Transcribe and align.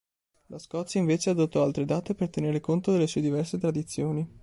La 0.47 0.57
Scozia, 0.57 0.99
invece, 0.99 1.29
adottò 1.29 1.61
altre 1.61 1.85
date 1.85 2.15
per 2.15 2.31
tenere 2.31 2.59
conto 2.59 2.91
delle 2.91 3.05
sue 3.05 3.21
diverse 3.21 3.59
tradizioni. 3.59 4.27